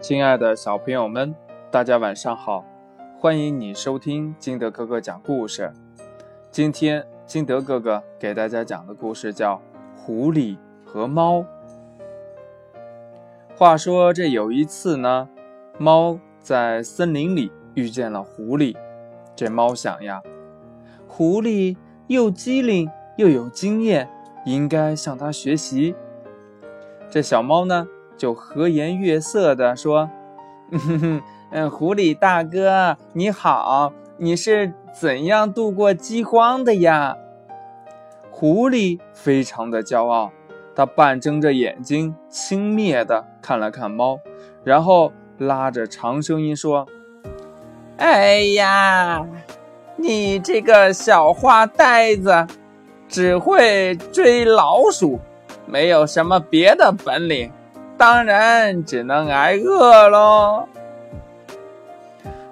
[0.00, 1.34] 亲爱的小朋友们，
[1.70, 2.64] 大家晚上好！
[3.18, 5.70] 欢迎你收听金德哥哥讲故事。
[6.50, 9.56] 今天金德哥哥给大家讲的故事叫
[9.94, 11.40] 《狐狸和猫》。
[13.54, 15.28] 话说这有一次呢，
[15.78, 18.74] 猫在森林里遇见了狐狸。
[19.36, 20.22] 这猫想呀，
[21.06, 21.76] 狐狸
[22.06, 24.08] 又机灵又有经验，
[24.46, 25.94] 应该向它学习。
[27.10, 27.86] 这小猫呢？
[28.20, 30.10] 就和颜悦色地说
[31.50, 37.16] ：“嗯，狐狸大哥你好，你是怎样度过饥荒的呀？”
[38.30, 40.32] 狐狸非常的骄傲，
[40.76, 44.20] 他半睁着眼睛，轻蔑地看了看猫，
[44.64, 46.86] 然后拉着长声音说
[47.96, 49.26] ：“哎呀，
[49.96, 52.46] 你这个小花呆子，
[53.08, 55.18] 只会追老鼠，
[55.64, 57.50] 没有什么别的本领。”
[58.00, 60.66] 当然只能挨饿喽。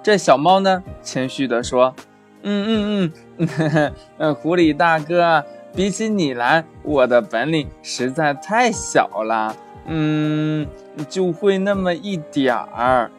[0.03, 1.95] 这小猫呢，谦虚地说
[2.43, 9.55] ：“嗯嗯嗯，嗯， 狐狸大哥，比起你来，我的本领实在太小了，
[9.87, 10.67] 嗯，
[11.09, 13.09] 就会那么一点儿。”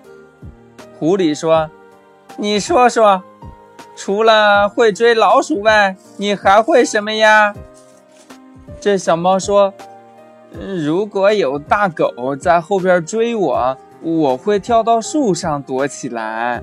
[1.01, 1.69] 狐狸说
[2.39, 3.25] ：“你说说，
[3.97, 7.53] 除了会追老鼠外，你还会什么呀？”
[8.81, 9.75] 这小猫说。
[10.53, 16.63] 如果有大狗在后边追我，我会跳到树上躲起来。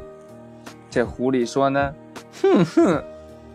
[0.89, 1.93] 这狐狸说呢
[2.41, 3.03] ：“哼哼，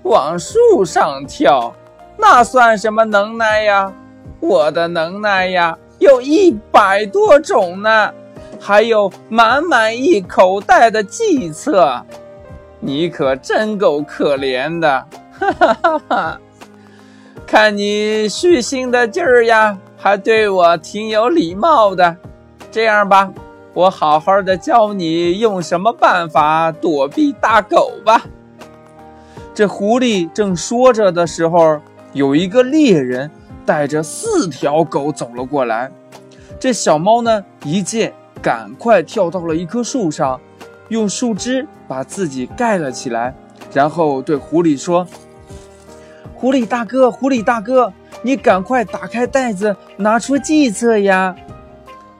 [0.02, 1.74] 往树上跳，
[2.16, 3.92] 那算什么能耐呀？
[4.40, 8.12] 我的能耐呀，有一百多种呢，
[8.60, 12.04] 还有满满一口袋的计策。
[12.80, 15.06] 你可真够可怜的，
[15.38, 16.40] 哈哈哈哈！
[17.52, 22.16] 看你虚心的劲儿呀！”还对我挺有礼貌的，
[22.70, 23.30] 这样吧，
[23.74, 28.24] 我好好的教你用什么办法躲避大狗吧。
[29.52, 31.78] 这狐狸正说着的时候，
[32.14, 33.30] 有一个猎人
[33.66, 35.92] 带着四条狗走了过来。
[36.58, 40.40] 这小猫呢，一见，赶快跳到了一棵树上，
[40.88, 43.34] 用树枝把自己盖了起来，
[43.74, 45.06] 然后对狐狸说
[46.42, 47.92] ：“狐狸大哥，狐狸大哥。”
[48.24, 51.34] 你赶快打开袋子，拿出计策呀！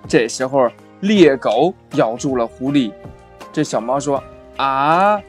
[0.09, 0.69] 这时候，
[1.01, 2.93] 猎狗咬住了狐狸。
[3.53, 4.23] 这小猫说
[4.59, 5.21] ：“啊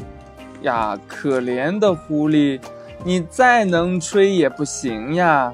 [0.62, 2.60] 呀，可怜的狐狸，
[3.04, 5.52] 你再能吹也不行呀！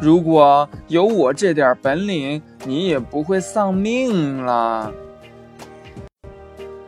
[0.00, 4.92] 如果有我这点本领，你也不会丧命了。”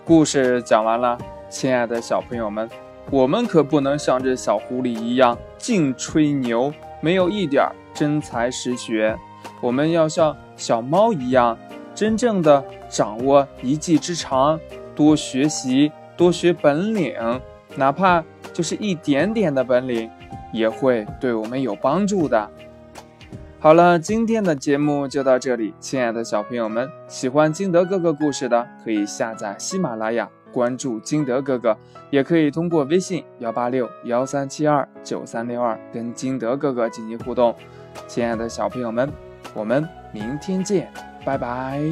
[0.04, 1.16] 故事讲完了，
[1.48, 2.68] 亲爱的小朋友们，
[3.10, 6.74] 我们可不能像这小狐狸一样净吹牛。
[7.00, 9.16] 没有一点真才实学，
[9.60, 11.58] 我们要像小猫一样，
[11.94, 14.60] 真正的掌握一技之长，
[14.94, 17.14] 多学习，多学本领，
[17.74, 20.08] 哪怕就是一点点的本领，
[20.52, 22.48] 也会对我们有帮助的。
[23.58, 30.28] 好了，今天的节目就到这里，亲爱的小朋友们，喜欢金德哥哥故事的，可以下载喜马拉雅。
[30.52, 31.76] 关注金德哥哥，
[32.10, 37.54] 也可以通过微信幺八六幺三七二九三六二跟金德哥哥进行互动。
[38.06, 39.10] 亲爱的小朋友们，
[39.54, 40.92] 我们明天见，
[41.24, 41.82] 拜拜。